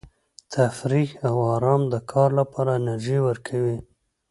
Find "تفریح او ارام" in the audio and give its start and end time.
0.53-1.81